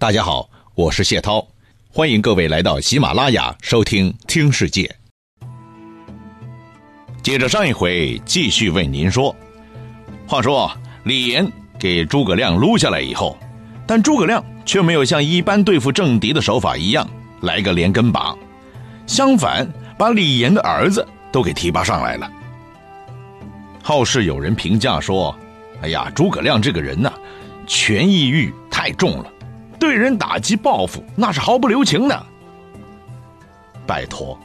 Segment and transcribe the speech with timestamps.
[0.00, 1.44] 大家好，我是谢涛，
[1.90, 4.88] 欢迎各位来到喜马拉雅收听《听世界》。
[7.20, 9.34] 接着上一回，继续为您说。
[10.24, 10.70] 话说
[11.02, 11.50] 李严
[11.80, 13.36] 给诸葛亮撸下来以后，
[13.88, 17.04] 但诸葛亮却没有像一般对付政敌的手法一样
[17.40, 18.32] 来个连根拔，
[19.04, 19.68] 相反
[19.98, 22.30] 把李严的儿子都给提拔上来了。
[23.82, 25.36] 后世有人评价说
[25.82, 27.12] ：“哎呀，诸葛亮这个人呐，
[27.66, 29.32] 权益欲太重了。”
[29.78, 32.26] 对人打击报复，那是毫不留情的。
[33.86, 34.38] 拜托，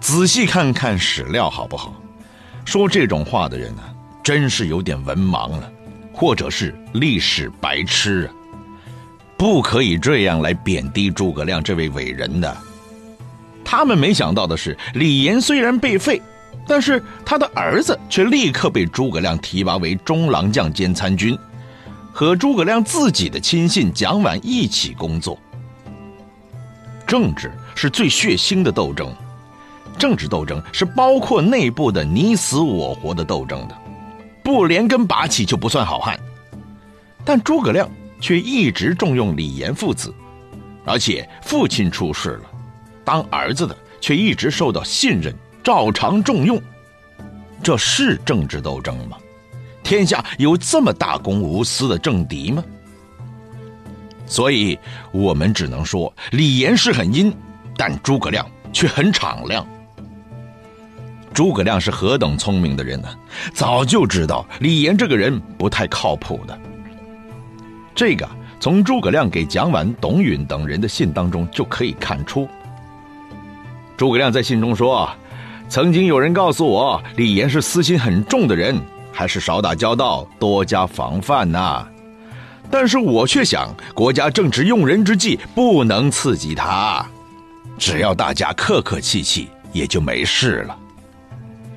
[0.00, 1.94] 仔细看看史料好不好？
[2.64, 3.82] 说这种话的人呢，
[4.22, 5.72] 真是有点文盲了，
[6.12, 8.28] 或者是历史白痴啊！
[9.36, 12.54] 不可以这样来贬低诸葛亮这位伟人的。
[13.64, 16.20] 他们没想到的是，李严虽然被废，
[16.66, 21.36] 但是他的儿子却立刻被诸葛亮提拔为中郎将兼参军。
[22.20, 25.38] 和诸葛亮自己的亲信蒋琬一起工作。
[27.06, 29.10] 政治是最血腥的斗争，
[29.98, 33.74] 政治斗争是包括内部的你死我活的斗争的，
[34.42, 36.20] 不连根拔起就不算好汉。
[37.24, 37.88] 但诸葛亮
[38.20, 40.12] 却一直重用李严父子，
[40.84, 42.50] 而且父亲出事了，
[43.02, 45.34] 当儿子的却一直受到信任，
[45.64, 46.60] 照常重用。
[47.62, 49.16] 这是政治斗争吗？
[49.90, 52.62] 天下有这么大公无私的政敌吗？
[54.24, 54.78] 所以，
[55.10, 57.34] 我们只能说李严是很阴，
[57.76, 59.66] 但诸葛亮却很敞亮。
[61.34, 63.08] 诸葛亮是何等聪明的人呢？
[63.52, 66.56] 早就知道李严这个人不太靠谱的。
[67.92, 68.28] 这个
[68.60, 72.48] 从诸葛亮给蒋琬、董允等人的信当中就可以看出。
[73.96, 75.10] 诸葛亮在信中说
[75.68, 78.80] ：“曾经有人告诉我，李严是私心很重的人。”
[79.12, 81.86] 还是少打交道，多加防范呐。
[82.70, 87.04] 但是我却想，国家正值用人之际，不能刺激他。
[87.78, 90.78] 只要大家客客气气，也就没事了。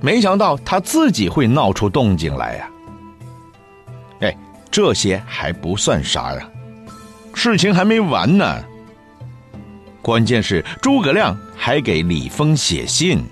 [0.02, 2.70] 没想到他自己会闹出动静来呀！
[4.20, 4.38] 哎，
[4.70, 6.48] 这些还不算啥呀，
[7.34, 8.64] 事情还没完呢。
[10.02, 13.24] 关键是诸葛亮还给李丰写信，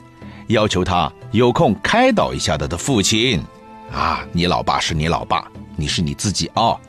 [0.48, 3.44] 要求他有空开导一下他的父亲。
[3.92, 6.80] 啊，你老爸是你老爸，你是你自己啊！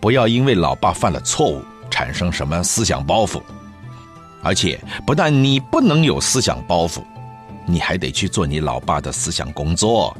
[0.00, 3.40] 不要因为老爸犯了错误产生什么思想包袱。
[4.42, 7.02] 而且，不但你不能有思想包袱，
[7.64, 10.14] 你还得去做你老爸的思想工作，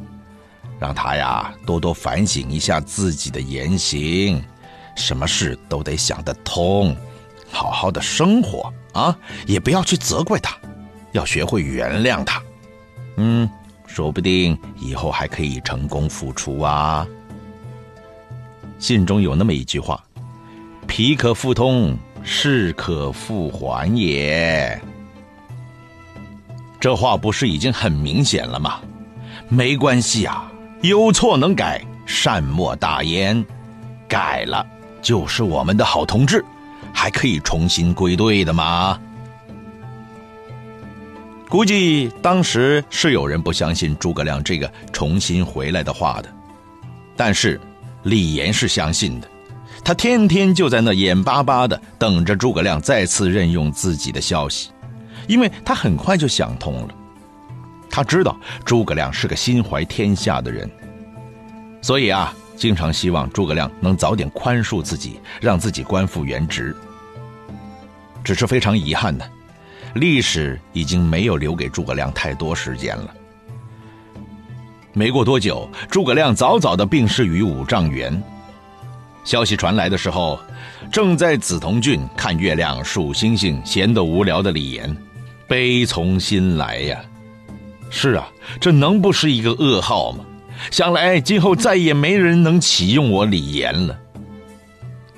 [0.79, 4.43] 让他呀多多反省一下自己的言行，
[4.95, 6.95] 什么事都得想得通，
[7.51, 9.15] 好好的生活啊！
[9.45, 10.57] 也不要去责怪他，
[11.11, 12.41] 要学会原谅他。
[13.17, 13.47] 嗯。
[13.93, 17.05] 说不定以后还可以成功复出啊！
[18.79, 20.03] 信中有那么一句话
[20.87, 24.81] ：“皮可复通，事可复还也。”
[26.81, 28.79] 这话不是已经很明显了吗？
[29.47, 30.51] 没关系啊，
[30.81, 33.45] 有错能改，善莫大焉。
[34.07, 34.65] 改了
[35.03, 36.43] 就是我们的好同志，
[36.91, 38.99] 还可以重新归队的吗？
[41.53, 46.27] 估计当时是有人不相信诸葛亮这个重新回来的话的，
[47.15, 47.61] 但是
[48.01, 49.29] 李严是相信的，
[49.85, 54.71] 他天天就在那眼巴巴的等着诸葛亮再次任用自己的消息，
[55.27, 56.95] 因为他很快就想通了，
[57.87, 58.35] 他知道
[58.65, 60.67] 诸葛亮是个心怀天下的人，
[61.83, 66.75] 所以啊，经常希望诸葛亮能早点宽恕自己，让自己官复原职。
[68.23, 69.29] 只是非常遗憾的。
[69.93, 73.13] 历史已经没有留给诸葛亮太多时间了。
[74.91, 78.21] 没过多久，诸葛亮早早的病逝于五丈原。
[79.23, 80.39] 消息传来的时候，
[80.91, 84.95] 正在梓潼郡看月亮、数星星、闲得无聊的李严，
[85.47, 86.99] 悲从心来呀。
[87.89, 88.27] 是啊，
[88.59, 90.25] 这能不是一个噩耗吗？
[90.71, 93.97] 想来今后再也没人能启用我李严了。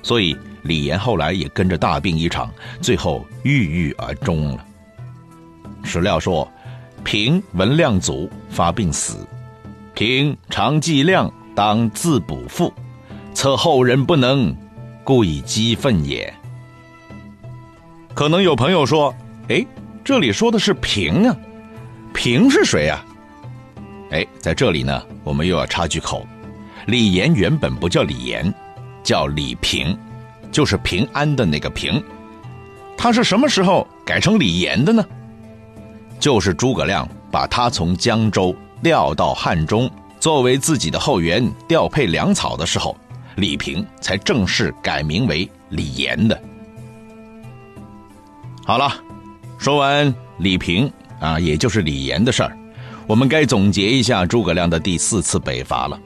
[0.02, 0.36] 所以。
[0.66, 4.64] 李严后来也跟着大病一场，最后郁郁而终了。
[5.82, 6.50] 史料说，
[7.04, 9.26] 平文亮祖发病死，
[9.94, 12.72] 平常记亮当自补复，
[13.32, 14.54] 策后人不能，
[15.04, 16.32] 故以激愤也。
[18.12, 19.14] 可能有朋友说
[19.48, 19.64] ：“哎，
[20.04, 21.36] 这里说的是平啊，
[22.12, 23.04] 平是谁啊？”
[24.10, 26.26] 哎，在这里呢，我们又要插句口，
[26.86, 28.52] 李严原本不叫李严，
[29.02, 29.96] 叫李平。
[30.56, 32.02] 就是平安的那个平，
[32.96, 35.04] 他是什么时候改成李严的呢？
[36.18, 39.86] 就是诸葛亮把他从江州调到汉中，
[40.18, 42.96] 作为自己的后援，调配粮草的时候，
[43.34, 46.40] 李平才正式改名为李严的。
[48.64, 48.90] 好了，
[49.58, 52.56] 说完李平啊，也就是李严的事儿，
[53.06, 56.00] 我们该总结一下诸葛亮的第四次北伐了。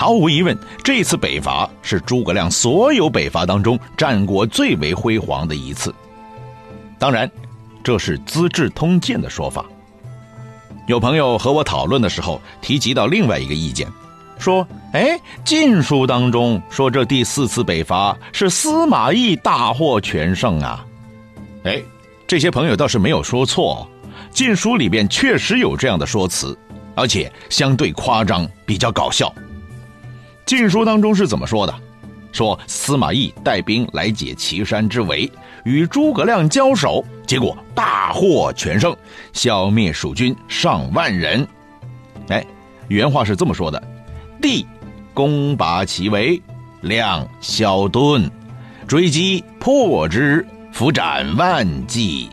[0.00, 5.94] 毫无疑问，这次北伐是诸葛亮所有北伐当中战果最为辉煌的一次。
[6.98, 7.30] 当然，
[7.84, 9.62] 这是《资治通鉴》的说法。
[10.86, 13.86] 有朋友和我讨论的时候提及到另外一个意见，
[14.38, 15.08] 说：“哎，
[15.44, 20.82] 《晋书》当中说这第四次北伐是司马懿大获全胜啊。”
[21.64, 21.78] 哎，
[22.26, 23.86] 这些朋友倒是没有说错，
[24.34, 26.58] 《晋书》里边确实有这样的说辞，
[26.94, 29.28] 而且相对夸张，比较搞笑。
[30.50, 31.72] 《晋书》当中是怎么说的？
[32.32, 35.30] 说司马懿带兵来解岐山之围，
[35.64, 38.92] 与诸葛亮交手，结果大获全胜，
[39.32, 41.46] 消灭蜀军上万人。
[42.30, 42.44] 哎，
[42.88, 43.80] 原话是这么说的：
[44.42, 44.66] 帝
[45.14, 46.42] 攻拔其围，
[46.80, 48.28] 亮消遁，
[48.88, 52.28] 追击破之，伏斩万计。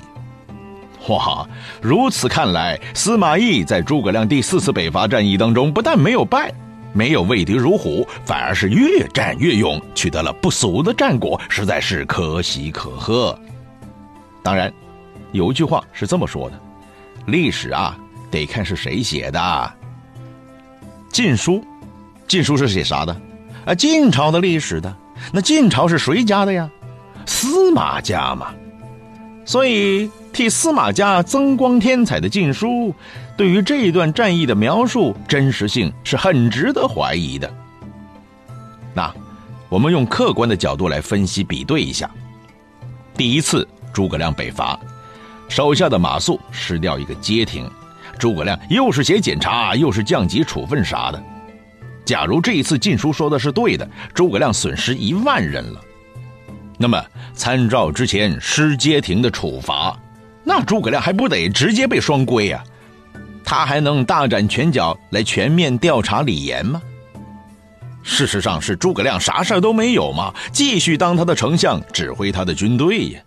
[1.07, 1.47] 哇，
[1.83, 6.51] 如此看来，司马懿在诸葛亮第四次北伐战役当中，不但没有败。
[6.97, 13.37] 没有畏敌如虎，反而是越战越勇，取得了不俗的战果，实在是可喜可贺。
[14.41, 14.73] 当然，
[15.31, 16.59] 有一句话是这么说的：
[17.27, 17.95] 历史啊，
[18.31, 19.39] 得看是谁写的。
[21.13, 21.53] 《晋书》，
[22.27, 23.15] 《晋书》是写啥的？
[23.63, 24.95] 啊，晋朝的历史的。
[25.31, 26.67] 那晋朝是谁家的呀？
[27.27, 28.47] 司马家嘛。
[29.45, 30.09] 所以。
[30.33, 32.67] 替司马家增光添彩的《晋书》，
[33.37, 37.49] 对于这一段战役的描述真实性是很值得怀疑的。
[38.95, 39.13] 那，
[39.69, 42.09] 我们用客观的角度来分析比对一下。
[43.15, 44.77] 第一次诸葛亮北伐，
[45.47, 47.69] 手下的马谡失掉一个街亭，
[48.17, 51.23] 诸葛亮又是写检查，又是降级处分啥的。
[52.03, 55.79] 假如这一次《晋书》说的是对的，诸葛亮损失一万人了，
[56.79, 56.99] 那么
[57.35, 59.95] 参照之前失街亭的处罚。
[60.43, 62.63] 那诸葛亮还不得直接被双规呀？
[63.49, 66.81] 他还能大展拳脚来全面调查李严吗？
[68.03, 73.21] 事实上是诸葛亮啥事儿都没有嘛，继续当他的丞相，指挥他的军队呀。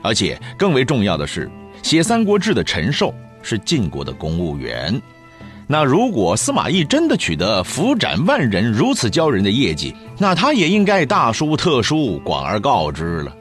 [0.00, 1.50] 而且更为重要的是，
[1.82, 3.12] 写《三国志》的陈寿
[3.42, 5.02] 是晋国的公务员。
[5.66, 13.34] 那如果司马懿真的取得伏斩万人如此骄人的业绩，那他也应该大书特书，广而告之了。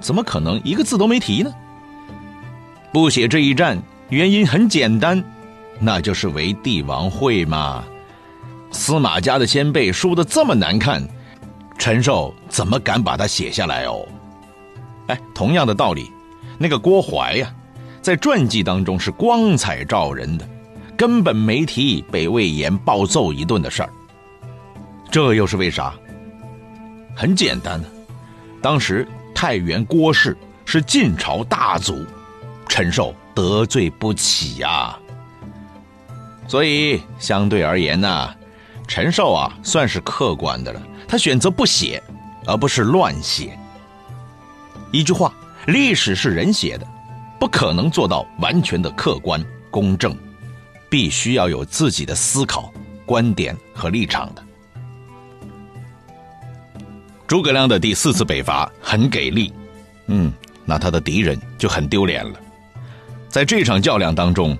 [0.00, 1.52] 怎么可能一个字都没提呢？
[2.94, 3.78] 不写这一战，
[4.08, 5.22] 原因很简单，
[5.80, 7.84] 那就是为帝王讳嘛。
[8.70, 11.02] 司马家的先辈输的这么难看，
[11.76, 14.06] 陈寿怎么敢把它写下来哦？
[15.08, 16.10] 哎，同样的道理，
[16.58, 17.52] 那个郭淮呀，
[18.00, 20.46] 在传记当中是光彩照人的，
[20.96, 23.90] 根本没提被魏延暴揍一顿的事儿。
[25.10, 25.94] 这又是为啥？
[27.14, 27.88] 很简单的，
[28.60, 32.04] 当时太原郭氏是晋朝大族。
[32.68, 34.98] 陈寿得罪不起呀，
[36.48, 38.34] 所以相对而言呢，
[38.88, 40.80] 陈寿啊算是客观的了。
[41.06, 42.02] 他选择不写，
[42.46, 43.56] 而不是乱写。
[44.90, 45.34] 一句话，
[45.66, 46.88] 历史是人写的，
[47.38, 50.16] 不可能做到完全的客观公正，
[50.88, 52.72] 必须要有自己的思考、
[53.04, 54.42] 观点和立场的。
[57.26, 59.52] 诸葛亮的第四次北伐很给力，
[60.06, 60.32] 嗯，
[60.64, 62.40] 那他的敌人就很丢脸了。
[63.28, 64.56] 在这场较量当中，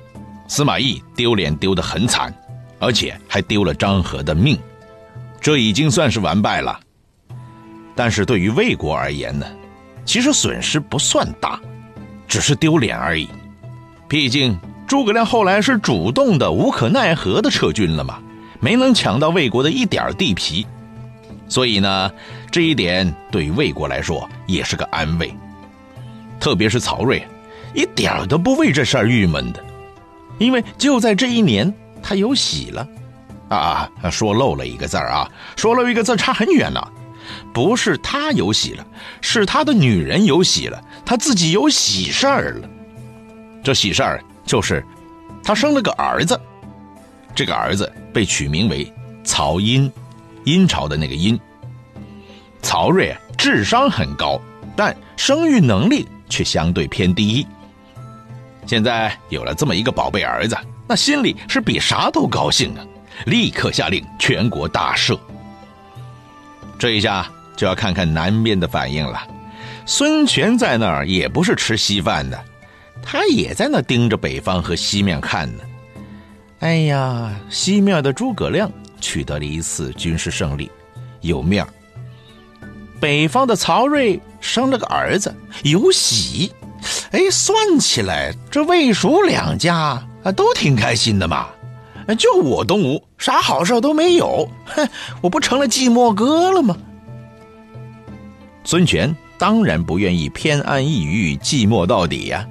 [0.49, 2.33] 司马懿丢脸丢得很惨，
[2.79, 4.59] 而且还丢了张合的命，
[5.41, 6.79] 这已经算是完败了。
[7.95, 9.47] 但是对于魏国而言呢，
[10.05, 11.59] 其实损失不算大，
[12.29, 13.29] 只是丢脸而已。
[14.07, 18.19] 毕竟诸葛亮后来是主动的、无可奈何的撤军了嘛，
[18.61, 20.67] 没能抢到魏国的一点地皮，
[21.49, 22.11] 所以呢，
[22.51, 25.35] 这一点对于魏国来说也是个安慰，
[26.39, 27.27] 特别是曹睿。
[27.77, 29.63] 一点都不为这事儿郁闷的，
[30.39, 32.89] 因为就在这一年，他有喜了，
[33.51, 36.91] 啊，说漏了一个字儿啊，说漏一个字差很远了，
[37.53, 38.87] 不是他有喜了，
[39.21, 42.69] 是他的女人有喜了，他自己有喜事儿了。
[43.63, 44.83] 这喜事儿就是，
[45.45, 46.41] 他生了个儿子，
[47.35, 48.91] 这个儿子被取名为
[49.23, 49.93] 曹寅，
[50.45, 51.39] 殷朝的那个殷。
[52.63, 54.41] 曹睿智商很高，
[54.75, 57.47] 但生育能力却相对偏低。
[58.67, 60.57] 现在有了这么一个宝贝儿子，
[60.89, 62.85] 那心里是比啥都高兴啊！
[63.25, 65.19] 立刻下令全国大赦。
[66.79, 69.27] 这一下就要看看南边的反应了。
[69.87, 72.45] 孙权在那儿也不是吃稀饭的，
[73.03, 75.63] 他也在那盯着北方和西面看呢。
[76.59, 78.71] 哎呀，西面的诸葛亮
[79.01, 80.71] 取得了一次军事胜利，
[81.21, 81.65] 有面
[82.99, 86.51] 北方的曹睿生了个儿子，有喜。
[87.13, 89.77] 哎，算起来，这魏蜀两家
[90.23, 91.49] 啊都挺开心的嘛。
[92.19, 94.89] 就我东吴啥好事都没有，哼，
[95.21, 96.77] 我不成了寂寞哥了吗？
[98.63, 102.47] 孙权当然不愿意偏安一隅、寂寞到底呀，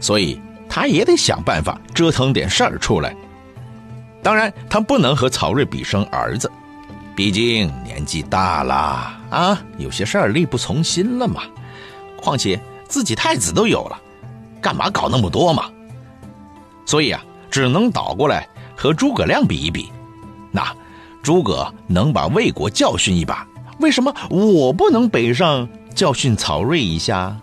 [0.00, 3.14] 所以他也得想办法折腾点事儿出来。
[4.22, 6.50] 当然，他不能和曹睿比生儿子，
[7.14, 8.74] 毕竟年纪大了
[9.30, 11.42] 啊，有些事儿力不从心了嘛。
[12.16, 14.00] 况且自己太子都有了，
[14.60, 15.64] 干嘛搞那么多嘛？
[16.86, 19.92] 所以啊，只能倒过来和诸葛亮比一比。
[20.50, 20.74] 那
[21.22, 23.46] 诸葛能把魏国教训一把，
[23.78, 27.36] 为什么我不能北上教训曹睿一下，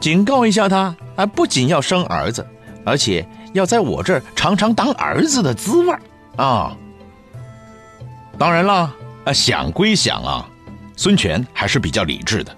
[0.00, 0.94] 警告一下他？
[1.14, 2.46] 啊，不仅要生儿子，
[2.84, 3.26] 而且。
[3.52, 5.96] 要在我这儿尝尝当儿子的滋味
[6.36, 6.76] 啊！
[8.36, 8.92] 当然了，
[9.24, 10.46] 啊，想归想啊，
[10.94, 12.54] 孙权还是比较理智的。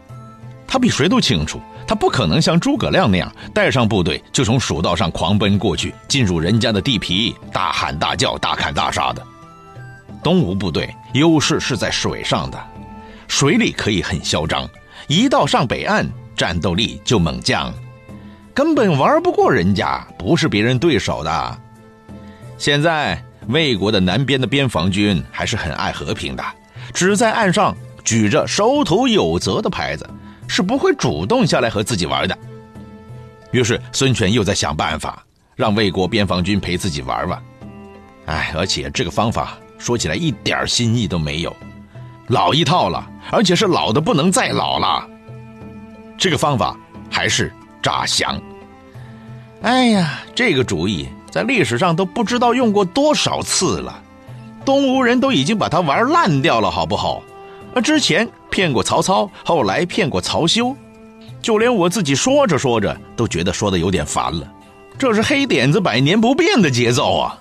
[0.66, 9.26] 他比谁都清楚，他不可能像诸葛亮那样带上部队就从蜀道上狂奔过去，进入人家的地皮，大喊大叫、大砍大杀的。
[10.22, 12.62] 东吴部队优势是在水上的，
[13.26, 14.68] 水里可以很嚣张，
[15.06, 17.72] 一到上北岸，战斗力就猛降。
[18.52, 21.58] 根本玩不过人家，不是别人对手的。
[22.58, 26.44] 现在魏国的南边的边防军还是很爱和平的，
[26.92, 30.06] 只在岸上举着守土有责的牌子，
[30.48, 32.36] 是不会主动下来和自己玩的。
[33.52, 35.24] 于是孙权又在想办法
[35.54, 37.42] 让魏国边防军陪自己玩玩。
[38.26, 41.54] 哎，而且这个方法说起来一点新意都没有，
[42.26, 45.06] 老一套了，而且是老的不能再老了。
[46.18, 46.76] 这个方法
[47.10, 47.52] 还是。
[47.80, 48.42] 诈降！
[49.62, 54.02] 哎呀，这个主意在历史上都不知道用过多少次了，
[54.64, 57.22] 东吴人都已经把它玩烂掉了，好不好？
[57.72, 60.74] 啊，之前骗过曹操，后来骗过曹休，
[61.40, 64.52] 就连我自己说着说着都觉得说的有点烦了。
[64.98, 67.38] 这是黑点子百年不变的节奏啊！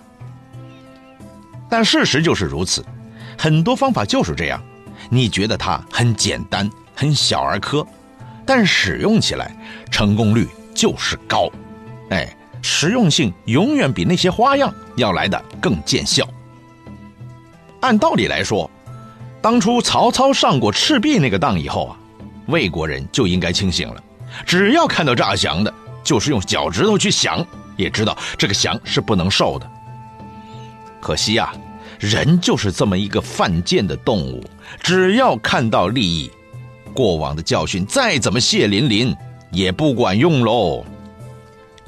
[1.70, 2.86] 但事实就是如此，
[3.38, 4.62] 很多方法就是这样，
[5.10, 7.86] 你觉得它很简单，很小儿科。
[8.46, 9.54] 但使用起来
[9.92, 11.50] 成功率就是高，
[12.12, 16.26] 哎，实用性永远比那些花样要来的更见效。
[17.82, 18.70] 按道理来说，
[19.42, 21.98] 当初曹操上过赤壁那个当以后啊，
[22.48, 24.04] 魏国人就应该清醒了。
[24.46, 29.70] 只要看到诈降的，就是用脚趾头去想，也知道这个降是不能受的。
[31.00, 31.54] 可惜呀，
[32.00, 34.44] 人就是这么一个犯贱的动物，
[34.82, 36.30] 只要看到利益。
[36.94, 39.16] 过往的教训再怎么血淋淋，
[39.52, 40.84] 也不管用喽。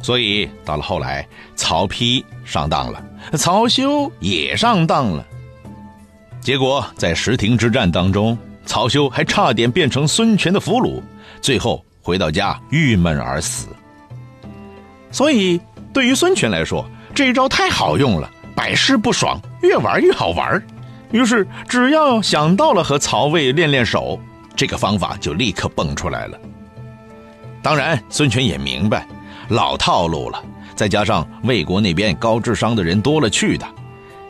[0.02, 3.04] 所以到了后来，曹丕上当了，
[3.36, 5.26] 曹休也上当了。
[6.42, 11.02] 结果在石亭之战当中，曹休还差点变成孙权的俘虏，
[11.42, 13.68] 最后回到家郁闷而死。
[15.12, 15.60] 所以
[15.94, 20.62] 对于孙权来说，这一招太好用了，百试不爽，越玩越好玩。
[21.12, 24.20] 于是只要想到了和曹魏练练手。
[24.56, 26.38] 这个方法就立刻蹦出来了。
[27.62, 29.08] 当然，孙权也明白，
[29.48, 30.44] 老套路了。
[30.76, 33.66] 再加上魏国那边高智商的人多了去的，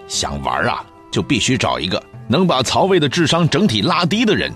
[0.08, 4.54] 想玩啊，就必须找一个能把曹魏的智商整体拉低的人。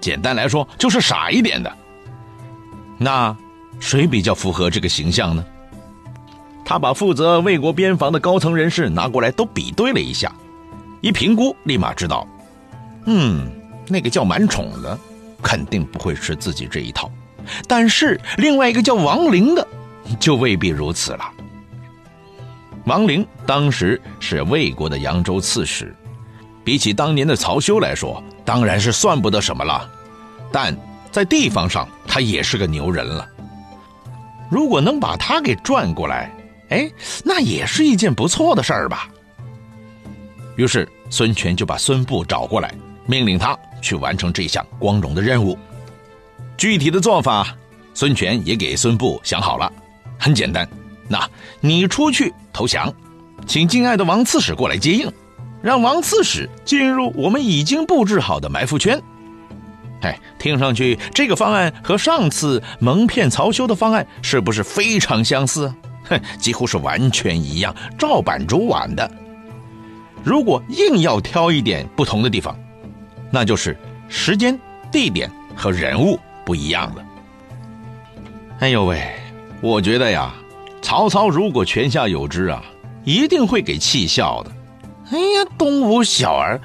[0.00, 1.72] 简单来说，就是傻一点的。
[2.96, 3.36] 那
[3.80, 5.44] 谁比较符合这个形象呢？
[6.64, 10.32] 他把负责魏国边防的高层人士拿过来都比对了一下，
[11.00, 12.26] 一评估，立马知道，
[13.06, 13.50] 嗯。
[13.90, 14.98] 那个叫满宠的，
[15.42, 17.10] 肯定不会吃自己这一套，
[17.66, 19.66] 但是另外一个叫王陵的，
[20.20, 21.24] 就未必如此了。
[22.88, 25.94] 王陵当时是魏国的扬州刺史，
[26.64, 29.88] 比起当年的曹休来说，当然是算不得什么了，
[30.50, 30.74] 但
[31.12, 33.28] 在地方上他也是个牛人了。
[34.50, 36.34] 如果能把他给转过来，
[36.70, 36.90] 哎，
[37.22, 39.08] 那也是一件不错的事儿吧。
[40.56, 42.74] 于是孙权就把孙布找过来，
[43.06, 43.56] 命令他。
[43.80, 45.56] 去完成这项光荣的任务，
[46.56, 47.56] 具体的做法，
[47.94, 49.72] 孙权也给孙布想好了，
[50.18, 50.68] 很简单，
[51.08, 51.28] 那
[51.60, 52.92] 你出去投降，
[53.46, 55.10] 请敬爱的王刺史过来接应，
[55.62, 59.00] 让王刺史进入我们已经布置好的埋伏圈。
[60.02, 65.74] 哎，听上去这个方案和上次蒙骗曹休的方案是不是非常相似？
[66.04, 69.10] 哼，几乎是完全一样，照板煮碗的。
[70.22, 72.56] 如果硬要挑一点不同的地方，
[73.30, 73.76] 那就是
[74.08, 74.58] 时间、
[74.92, 77.04] 地点和人物不一样了。
[78.60, 79.02] 哎呦喂，
[79.60, 80.32] 我觉得呀，
[80.88, 82.62] 曹操如果泉下有知啊，
[83.04, 84.50] 一定会给气笑的。
[85.12, 86.58] 哎呀，东吴小儿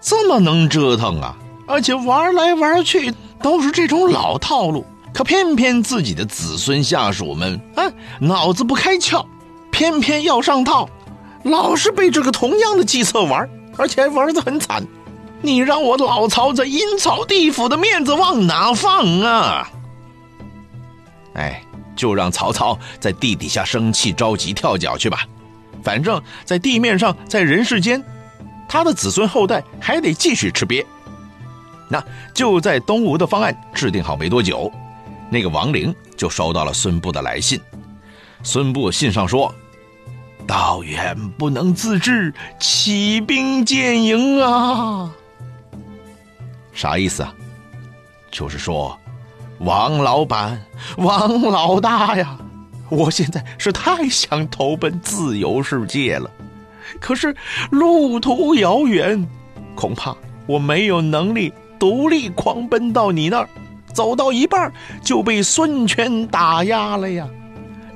[0.00, 4.84] 这么能折腾啊，而且玩来玩去都是这种老套路。
[5.14, 7.84] 可偏偏自己的子孙下属们啊，
[8.18, 9.24] 脑子不开窍，
[9.70, 10.88] 偏偏要上套，
[11.44, 14.84] 老是被这个同样的计策玩，而且还玩得很惨。
[15.40, 19.70] 你让我老曹在阴曹地府的面子往哪放啊？
[21.34, 21.62] 哎，
[21.98, 25.26] 就让曹操在地底下生气、着急、跳脚去吧。
[25.82, 28.02] 反正，在地面上，在人世间，
[28.68, 30.86] 他的子孙后代还得继续吃瘪。
[31.88, 32.02] 那
[32.32, 34.70] 就在东吴的方案制定好没多久。
[35.30, 37.60] 那个王陵就收到了孙布的来信，
[38.42, 39.54] 孙布信上说
[40.46, 45.10] ：“道远不能自治，起兵建营啊。”
[46.72, 47.34] 啥意思啊？
[48.30, 48.98] 就是说，
[49.60, 50.60] 王老板、
[50.98, 52.38] 王老大呀，
[52.88, 56.30] 我现在是太想投奔自由世界了，
[57.00, 57.34] 可是
[57.70, 59.26] 路途遥远，
[59.74, 63.48] 恐怕我没有能力独立狂奔到你那儿。
[63.92, 64.72] 走到一半
[65.02, 67.26] 就被孙权打压了呀，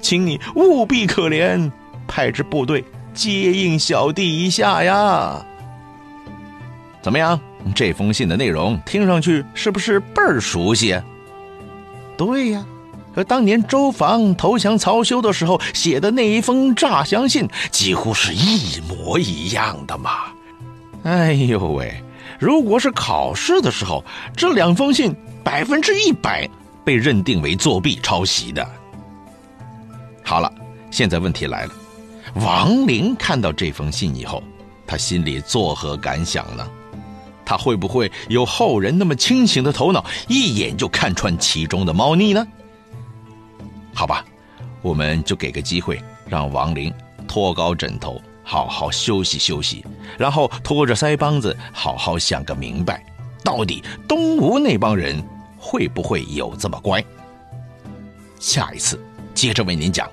[0.00, 1.70] 请你务必可怜，
[2.08, 5.44] 派支部队接应小弟一下呀。
[7.00, 7.38] 怎么样？
[7.72, 11.00] 这封信的内容听上去是不是倍儿熟悉？
[12.26, 12.64] 对呀，
[13.14, 20.10] 和当年周防投降曹休的时候写的那一封诈降信几乎是一模一样的嘛。
[21.04, 22.02] 哎呦喂，
[22.38, 24.04] 如果是考试的时候，
[24.36, 25.14] 这两封信。
[25.44, 26.48] 百分之一百
[26.84, 28.64] 被认定为作弊抄袭的。
[30.22, 30.48] 好了，
[30.88, 31.72] 现在问题来了，
[32.34, 34.40] 王陵看到这封信以后，
[34.86, 36.64] 他心里作何感想呢？
[37.52, 42.46] 他会不会有后人那么清醒的头脑，一眼就看穿其中的猫腻呢？
[43.92, 44.24] 好吧，
[44.80, 46.90] 我们就给个机会，让王林
[47.28, 49.84] 托高枕头，好好休息休息，
[50.16, 53.04] 然后拖着腮帮子，好好想个明白。
[53.44, 55.22] 到底东吴那帮人
[55.58, 57.04] 会不会有这么乖？
[58.40, 58.98] 下一次
[59.34, 60.08] 接着为您讲。